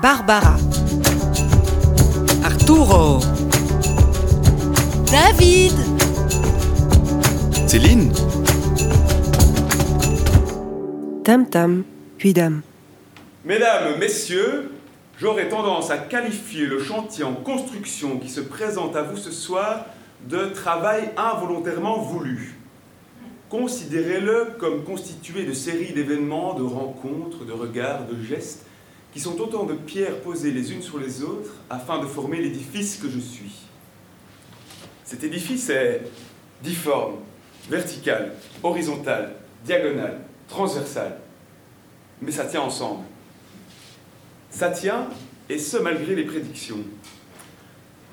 [0.00, 0.56] Barbara.
[2.44, 3.18] Arturo.
[5.10, 5.72] David.
[7.66, 8.12] Céline
[11.24, 11.82] Tam Tam,
[12.16, 12.62] puis Dame.
[13.44, 14.70] Mesdames, Messieurs,
[15.18, 19.86] j'aurais tendance à qualifier le chantier en construction qui se présente à vous ce soir
[20.28, 22.54] de travail involontairement voulu.
[23.50, 28.67] Considérez-le comme constitué de séries d'événements, de rencontres, de regards, de gestes,
[29.12, 32.96] qui sont autant de pierres posées les unes sur les autres afin de former l'édifice
[32.96, 33.52] que je suis.
[35.04, 36.02] Cet édifice est
[36.62, 37.16] difforme,
[37.70, 41.18] vertical, horizontal, diagonal, transversal,
[42.20, 43.04] mais ça tient ensemble.
[44.50, 45.08] Ça tient,
[45.48, 46.84] et ce malgré les prédictions.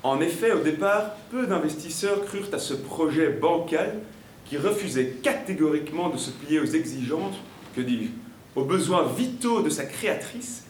[0.02, 3.98] En effet, au départ, peu d'investisseurs crurent à ce projet bancal
[4.44, 7.34] qui refusait catégoriquement de se plier aux exigences,
[7.74, 8.10] que dis-je,
[8.54, 10.65] aux besoins vitaux de sa créatrice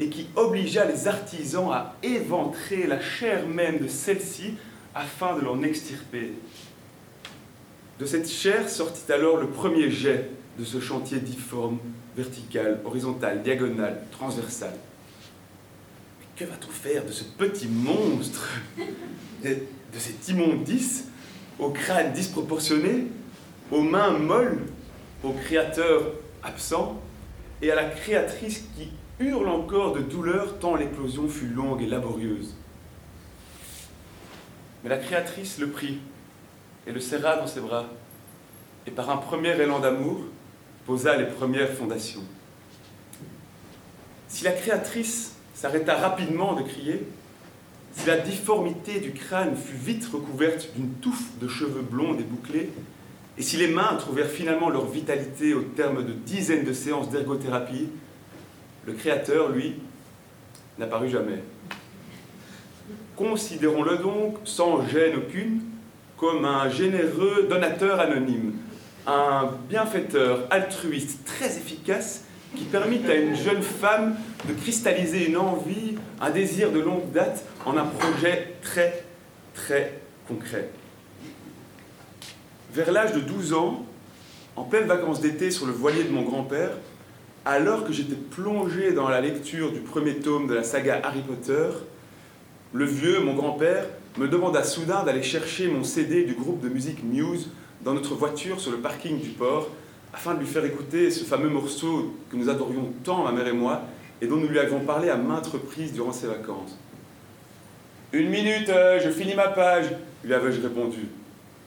[0.00, 4.54] et qui obligea les artisans à éventrer la chair même de celle-ci
[4.94, 6.32] afin de l'en extirper.
[7.98, 11.78] De cette chair sortit alors le premier jet de ce chantier difforme,
[12.16, 14.72] vertical, horizontal, diagonal, transversal.
[16.18, 18.48] Mais que va-t-on faire de ce petit monstre,
[19.44, 21.08] de, de cet immondice,
[21.58, 23.06] au crâne disproportionné,
[23.70, 24.60] aux mains molles,
[25.22, 26.98] au créateur absent,
[27.60, 28.88] et à la créatrice qui
[29.20, 32.54] hurle encore de douleur tant l'éclosion fut longue et laborieuse.
[34.82, 35.98] Mais la créatrice le prit
[36.86, 37.86] et le serra dans ses bras,
[38.86, 40.22] et par un premier élan d'amour,
[40.86, 42.24] posa les premières fondations.
[44.28, 47.06] Si la créatrice s'arrêta rapidement de crier,
[47.92, 52.70] si la difformité du crâne fut vite recouverte d'une touffe de cheveux blonds et bouclés,
[53.36, 57.88] et si les mains trouvèrent finalement leur vitalité au terme de dizaines de séances d'ergothérapie,
[58.86, 59.74] le Créateur, lui,
[60.78, 61.42] n'apparut jamais.
[63.16, 65.60] Considérons-le donc, sans gêne aucune,
[66.16, 68.54] comme un généreux donateur anonyme,
[69.06, 72.24] un bienfaiteur altruiste très efficace
[72.56, 74.16] qui permit à une jeune femme
[74.48, 79.04] de cristalliser une envie, un désir de longue date en un projet très,
[79.54, 80.70] très concret.
[82.72, 83.84] Vers l'âge de 12 ans,
[84.56, 86.70] en pleine vacances d'été sur le voilier de mon grand-père,
[87.44, 91.68] alors que j'étais plongé dans la lecture du premier tome de la saga Harry Potter,
[92.72, 93.86] le vieux, mon grand-père,
[94.18, 97.50] me demanda soudain d'aller chercher mon CD du groupe de musique Muse
[97.82, 99.70] dans notre voiture sur le parking du port,
[100.12, 103.52] afin de lui faire écouter ce fameux morceau que nous adorions tant, ma mère et
[103.52, 103.82] moi,
[104.20, 106.76] et dont nous lui avions parlé à maintes reprises durant ses vacances.
[108.12, 109.86] Une minute, euh, je finis ma page,
[110.24, 111.06] lui avais-je répondu.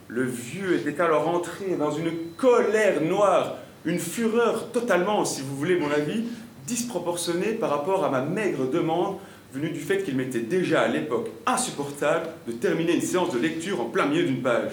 [0.10, 3.56] Le vieux était alors entré dans une colère noire,
[3.86, 6.24] une fureur totalement, si vous voulez mon avis,
[6.68, 9.18] disproportionnée par rapport à ma maigre demande
[9.54, 13.82] venue du fait qu'il m'était déjà à l'époque insupportable de terminer une séance de lecture
[13.82, 14.72] en plein milieu d'une page.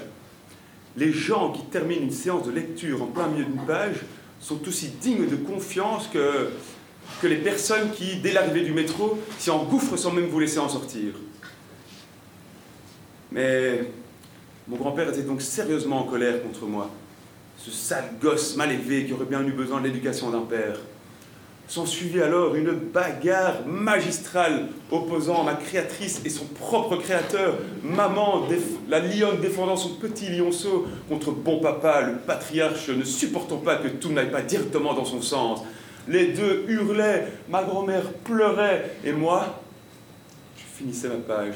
[0.96, 3.96] Les gens qui terminent une séance de lecture en plein milieu d'une page
[4.40, 6.48] sont aussi dignes de confiance que,
[7.20, 10.68] que les personnes qui, dès l'arrivée du métro, s'y engouffrent sans même vous laisser en
[10.68, 11.12] sortir.
[13.30, 13.84] Mais
[14.66, 16.90] mon grand-père était donc sérieusement en colère contre moi.
[17.62, 20.76] Ce sale gosse mal élevé qui aurait bien eu besoin de l'éducation d'un père.
[21.68, 28.48] S'ensuivit alors une bagarre magistrale opposant ma créatrice et son propre créateur, maman,
[28.88, 33.88] la lionne défendant son petit lionceau contre bon papa, le patriarche, ne supportant pas que
[33.88, 35.60] tout n'aille pas directement dans son sens.
[36.08, 39.62] Les deux hurlaient, ma grand-mère pleurait, et moi,
[40.56, 41.54] je finissais ma page.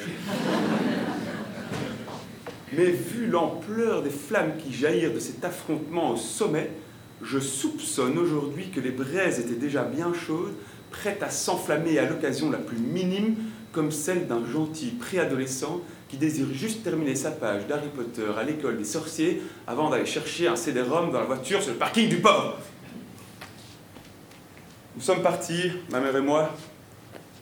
[2.76, 6.70] Mais vu l'ampleur des flammes qui jaillirent de cet affrontement au sommet,
[7.22, 10.54] je soupçonne aujourd'hui que les braises étaient déjà bien chaudes,
[10.90, 13.36] prêtes à s'enflammer à l'occasion la plus minime,
[13.72, 18.78] comme celle d'un gentil préadolescent qui désire juste terminer sa page d'Harry Potter à l'école
[18.78, 22.58] des sorciers avant d'aller chercher un CD-ROM dans la voiture sur le parking du port.
[24.94, 26.54] Nous sommes partis, ma mère et moi.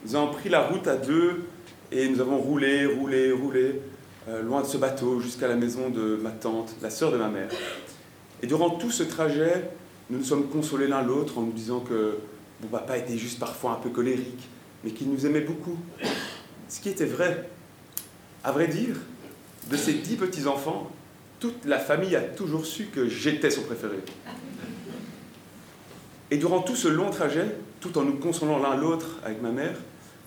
[0.07, 1.45] Nous avons pris la route à deux
[1.91, 3.83] et nous avons roulé, roulé, roulé,
[4.29, 7.29] euh, loin de ce bateau, jusqu'à la maison de ma tante, la sœur de ma
[7.29, 7.49] mère.
[8.43, 9.71] Et durant tout ce trajet,
[10.11, 12.19] nous nous sommes consolés l'un l'autre en nous disant que
[12.61, 14.49] mon papa était juste parfois un peu colérique,
[14.85, 15.77] mais qu'il nous aimait beaucoup.
[16.69, 17.49] Ce qui était vrai.
[18.45, 18.97] À vrai dire,
[19.71, 20.91] de ces dix petits-enfants,
[21.39, 23.99] toute la famille a toujours su que j'étais son préféré.
[26.31, 29.75] Et durant tout ce long trajet, tout en nous consolant l'un l'autre avec ma mère,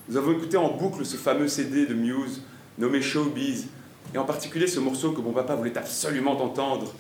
[0.07, 2.41] nous avons écouté en boucle ce fameux CD de Muse
[2.77, 3.67] nommé Showbiz,
[4.15, 6.93] et en particulier ce morceau que mon papa voulait absolument entendre,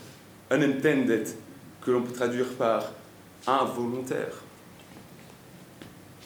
[0.51, 1.25] Unintended,
[1.81, 2.91] que l'on peut traduire par
[3.47, 4.43] involontaire.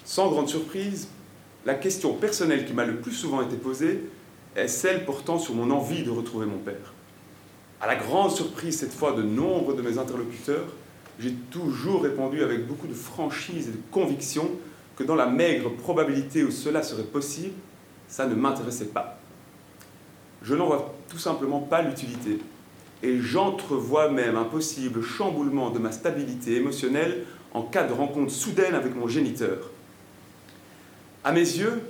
[0.03, 1.09] Sans grande surprise,
[1.63, 4.09] la question personnelle qui m'a le plus souvent été posée
[4.55, 6.93] est celle portant sur mon envie de retrouver mon père.
[7.79, 10.73] À la grande surprise cette fois de nombre de mes interlocuteurs,
[11.19, 14.49] j'ai toujours répondu avec beaucoup de franchise et de conviction
[14.95, 17.53] que dans la maigre probabilité où cela serait possible,
[18.07, 19.18] ça ne m'intéressait pas.
[20.43, 22.39] Je n'en vois tout simplement pas l'utilité.
[23.03, 28.75] Et j'entrevois même un possible chamboulement de ma stabilité émotionnelle en cas de rencontre soudaine
[28.75, 29.71] avec mon géniteur.
[31.23, 31.81] À mes yeux,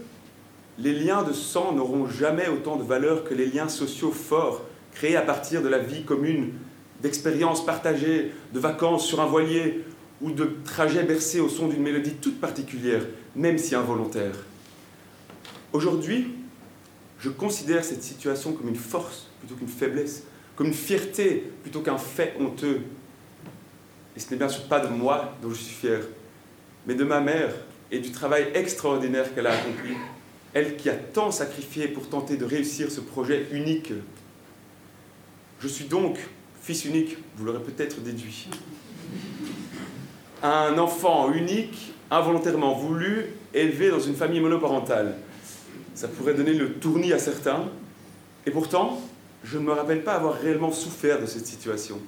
[0.78, 4.62] les liens de sang n'auront jamais autant de valeur que les liens sociaux forts
[4.94, 6.54] créés à partir de la vie commune,
[7.02, 9.84] d'expériences partagées, de vacances sur un voilier
[10.22, 13.02] ou de trajets bercés au son d'une mélodie toute particulière,
[13.36, 14.36] même si involontaire.
[15.72, 16.28] Aujourd'hui,
[17.20, 20.24] je considère cette situation comme une force plutôt qu'une faiblesse,
[20.56, 22.82] comme une fierté plutôt qu'un fait honteux.
[24.16, 26.02] Et ce n'est bien sûr pas de moi dont je suis fier,
[26.88, 27.54] mais de ma mère
[27.92, 29.96] et du travail extraordinaire qu'elle a accompli,
[30.54, 33.94] elle qui a tant sacrifié pour tenter de réussir ce projet unique.
[35.60, 36.18] Je suis donc
[36.62, 38.48] fils unique, vous l'aurez peut-être déduit.
[40.42, 45.18] Un enfant unique, involontairement voulu, élevé dans une famille monoparentale.
[46.00, 47.66] Ça pourrait donner le tournis à certains.
[48.46, 49.02] Et pourtant,
[49.44, 52.00] je ne me rappelle pas avoir réellement souffert de cette situation,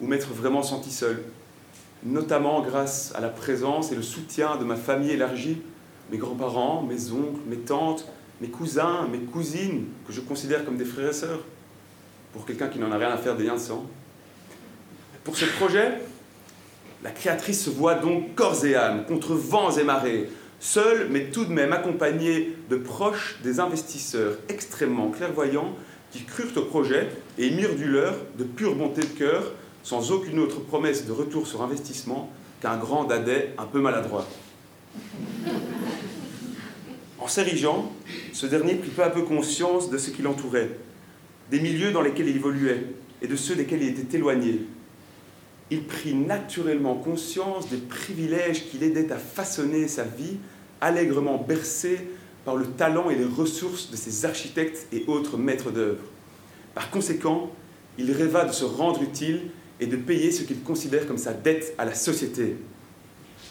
[0.00, 1.24] ou m'être vraiment senti seul,
[2.04, 5.60] notamment grâce à la présence et le soutien de ma famille élargie,
[6.12, 8.06] mes grands-parents, mes oncles, mes tantes,
[8.40, 11.40] mes cousins, mes cousines, que je considère comme des frères et sœurs,
[12.32, 13.86] pour quelqu'un qui n'en a rien à faire des liens de sang.
[15.24, 15.98] Pour ce projet,
[17.02, 20.30] la créatrice se voit donc corps et âme, contre vents et marées,
[20.60, 25.74] seul, mais tout de même accompagné de proches des investisseurs extrêmement clairvoyants
[26.10, 27.08] qui crurent au projet
[27.38, 31.46] et mirent du leur de pure bonté de cœur, sans aucune autre promesse de retour
[31.46, 32.30] sur investissement
[32.60, 34.26] qu'un grand dadais un peu maladroit.
[37.18, 37.92] En s'érigeant,
[38.32, 40.70] ce dernier prit peu à peu conscience de ce qui l'entourait,
[41.50, 42.84] des milieux dans lesquels il évoluait
[43.22, 44.60] et de ceux desquels il était éloigné.
[45.70, 50.36] Il prit naturellement conscience des privilèges qui l'aidaient à façonner sa vie
[50.80, 52.08] allègrement bercé
[52.44, 56.04] par le talent et les ressources de ses architectes et autres maîtres d'œuvre.
[56.74, 57.50] Par conséquent,
[57.98, 61.74] il rêva de se rendre utile et de payer ce qu'il considère comme sa dette
[61.78, 62.56] à la société.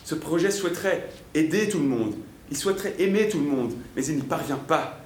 [0.06, 2.16] Ce projet souhaiterait aider tout le monde,
[2.50, 5.05] il souhaiterait aimer tout le monde, mais il n'y parvient pas.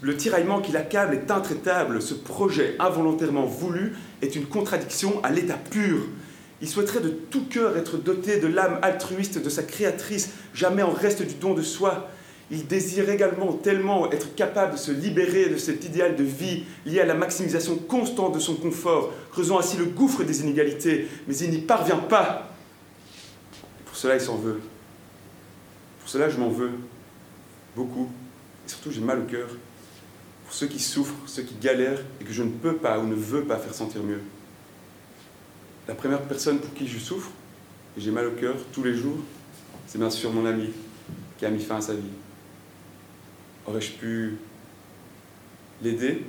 [0.00, 2.00] Le tiraillement qui l'accable est intraitable.
[2.00, 6.02] Ce projet involontairement voulu est une contradiction à l'état pur.
[6.60, 10.92] Il souhaiterait de tout cœur être doté de l'âme altruiste de sa créatrice, jamais en
[10.92, 12.08] reste du don de soi.
[12.52, 17.00] Il désire également tellement être capable de se libérer de cet idéal de vie lié
[17.00, 21.50] à la maximisation constante de son confort, creusant ainsi le gouffre des inégalités, mais il
[21.50, 22.52] n'y parvient pas.
[23.84, 24.60] pour cela, il s'en veut.
[26.00, 26.72] Pour cela, je m'en veux.
[27.74, 28.08] Beaucoup.
[28.66, 29.48] Et surtout, j'ai mal au cœur.
[30.44, 33.14] Pour ceux qui souffrent, ceux qui galèrent et que je ne peux pas ou ne
[33.14, 34.20] veux pas faire sentir mieux.
[35.88, 37.30] La première personne pour qui je souffre,
[37.96, 39.18] et j'ai mal au cœur tous les jours,
[39.86, 40.70] c'est bien sûr mon ami
[41.38, 42.02] qui a mis fin à sa vie.
[43.66, 44.36] Aurais-je pu
[45.82, 46.24] l'aider?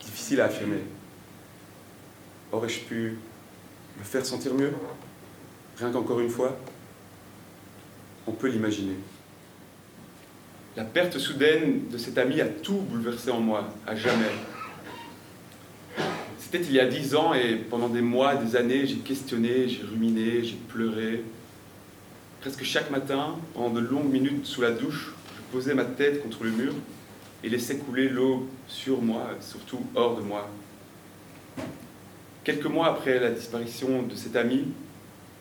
[0.00, 0.82] Difficile à affirmer.
[2.50, 3.16] Aurais-je pu
[3.98, 4.72] le faire sentir mieux?
[5.78, 6.58] Rien qu'encore une fois,
[8.26, 8.96] on peut l'imaginer.
[10.74, 14.30] La perte soudaine de cet ami a tout bouleversé en moi, à jamais.
[16.38, 19.82] C'était il y a dix ans et pendant des mois, des années, j'ai questionné, j'ai
[19.82, 21.24] ruminé, j'ai pleuré.
[22.40, 26.44] Presque chaque matin, pendant de longues minutes sous la douche, je posais ma tête contre
[26.44, 26.72] le mur
[27.44, 30.48] et laissais couler l'eau sur moi, surtout hors de moi.
[32.44, 34.68] Quelques mois après la disparition de cet ami,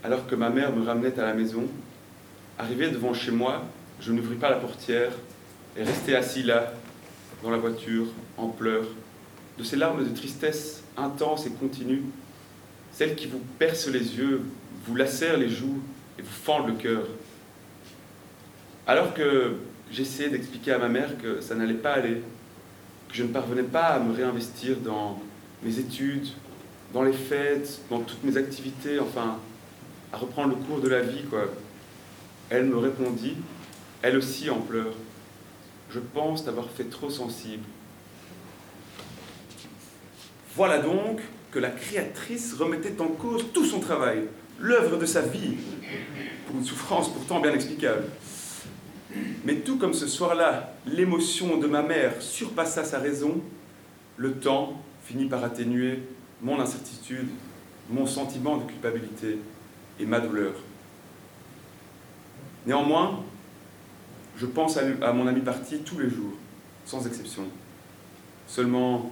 [0.03, 1.69] alors que ma mère me ramenait à la maison,
[2.59, 3.63] arrivé devant chez moi,
[4.01, 5.11] je n'ouvris pas la portière
[5.77, 6.73] et restai assis là,
[7.43, 8.87] dans la voiture, en pleurs,
[9.57, 12.03] de ces larmes de tristesse intense et continue,
[12.91, 14.41] celle qui vous perce les yeux,
[14.85, 15.81] vous lacère les joues
[16.17, 17.05] et vous fend le cœur.
[18.87, 19.55] Alors que
[19.91, 22.21] j'essayais d'expliquer à ma mère que ça n'allait pas aller,
[23.07, 25.21] que je ne parvenais pas à me réinvestir dans
[25.63, 26.27] mes études,
[26.93, 29.37] dans les fêtes, dans toutes mes activités, enfin,
[30.11, 31.45] à reprendre le cours de la vie, quoi.
[32.49, 33.35] Elle me répondit,
[34.01, 34.93] elle aussi en pleurs.
[35.89, 37.63] Je pense t'avoir fait trop sensible.
[40.55, 44.23] Voilà donc que la créatrice remettait en cause tout son travail,
[44.59, 45.55] l'œuvre de sa vie,
[46.47, 48.05] pour une souffrance pourtant bien explicable.
[49.43, 53.41] Mais tout comme ce soir-là, l'émotion de ma mère surpassa sa raison,
[54.17, 55.99] le temps finit par atténuer
[56.41, 57.27] mon incertitude,
[57.89, 59.39] mon sentiment de culpabilité
[59.99, 60.53] et ma douleur.
[62.65, 63.23] Néanmoins,
[64.37, 66.33] Je pense à, mon ami parti tous les jours,
[66.85, 67.43] sans exception.
[68.47, 69.11] Seulement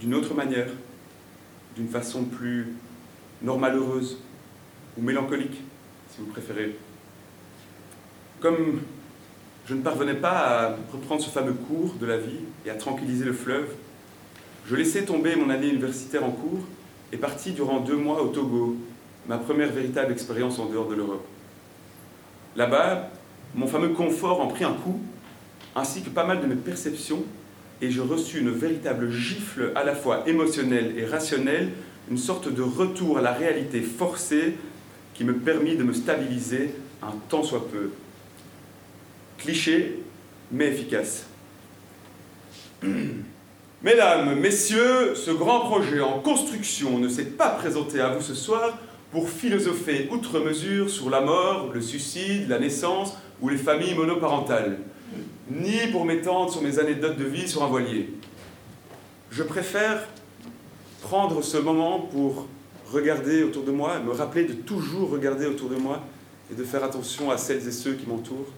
[0.00, 0.68] d'une autre manière,
[1.74, 2.74] d'une façon plus
[3.42, 4.18] normale, heureuse
[4.96, 5.62] ou mélancolique,
[6.10, 6.76] si vous préférez.
[8.40, 8.80] Comme
[9.66, 13.24] je ne parvenais pas à reprendre ce fameux cours de la vie et à tranquilliser
[13.24, 13.68] le fleuve,
[14.68, 16.60] je laissais tomber mon année universitaire en cours
[17.12, 18.76] et partis durant deux mois au Togo,
[19.28, 21.26] ma première véritable expérience en dehors de l'Europe.
[22.56, 23.10] Là-bas,
[23.56, 25.00] mon fameux confort en prit un coup,
[25.74, 27.24] ainsi que pas mal de mes perceptions,
[27.80, 31.70] et je reçus une véritable gifle à la fois émotionnelle et rationnelle,
[32.10, 34.56] une sorte de retour à la réalité forcée
[35.14, 37.90] qui me permit de me stabiliser un tant soit peu.
[39.38, 40.00] Cliché,
[40.52, 41.26] mais efficace.
[43.82, 48.78] Mesdames, Messieurs, ce grand projet en construction ne s'est pas présenté à vous ce soir
[49.12, 54.78] pour philosopher outre mesure sur la mort, le suicide, la naissance ou les familles monoparentales,
[55.50, 58.10] ni pour m'étendre sur mes anecdotes de vie sur un voilier.
[59.30, 60.06] Je préfère
[61.02, 62.46] prendre ce moment pour
[62.90, 66.02] regarder autour de moi, me rappeler de toujours regarder autour de moi
[66.50, 68.48] et de faire attention à celles et ceux qui m'entourent,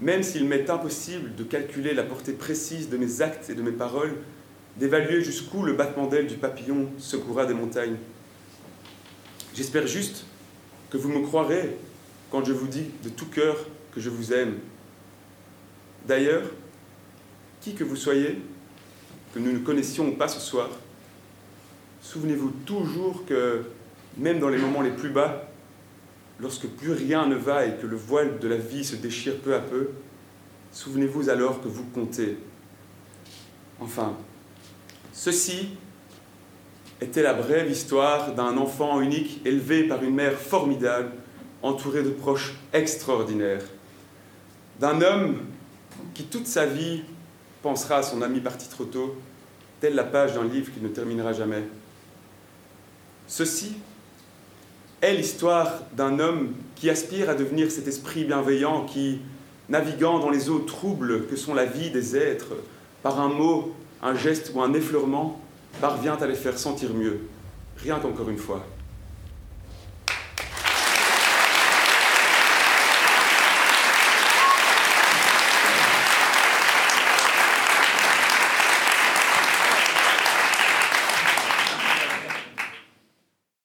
[0.00, 3.70] même s'il m'est impossible de calculer la portée précise de mes actes et de mes
[3.70, 4.16] paroles,
[4.76, 7.96] d'évaluer jusqu'où le battement d'aile du papillon secourra des montagnes.
[9.54, 10.24] J'espère juste
[10.90, 11.76] que vous me croirez
[12.32, 13.58] quand je vous dis de tout cœur
[13.94, 14.54] que je vous aime.
[16.08, 16.44] D'ailleurs,
[17.60, 18.40] qui que vous soyez,
[19.34, 20.70] que nous ne connaissions pas ce soir,
[22.00, 23.64] souvenez-vous toujours que
[24.16, 25.46] même dans les moments les plus bas,
[26.40, 29.54] lorsque plus rien ne va et que le voile de la vie se déchire peu
[29.54, 29.90] à peu,
[30.72, 32.38] souvenez-vous alors que vous comptez.
[33.78, 34.16] Enfin,
[35.12, 35.68] ceci
[36.98, 41.12] était la brève histoire d'un enfant unique élevé par une mère formidable,
[41.62, 43.64] entouré de proches extraordinaires,
[44.80, 45.38] d'un homme
[46.14, 47.02] qui toute sa vie
[47.62, 49.16] pensera à son ami parti trop tôt,
[49.80, 51.62] telle la page d'un livre qui ne terminera jamais.
[53.26, 53.74] Ceci
[55.00, 59.20] est l'histoire d'un homme qui aspire à devenir cet esprit bienveillant qui,
[59.68, 62.54] naviguant dans les eaux troubles que sont la vie des êtres,
[63.02, 65.40] par un mot, un geste ou un effleurement,
[65.80, 67.20] parvient à les faire sentir mieux.
[67.78, 68.64] Rien qu'encore une fois.